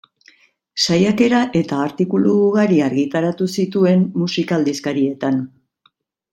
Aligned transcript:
Saiakera 0.85 1.41
eta 1.59 1.81
artikulu 1.89 2.33
ugari 2.47 2.81
argitaratu 2.87 3.51
zituen 3.59 4.03
musika-aldizkarietan. 4.25 5.41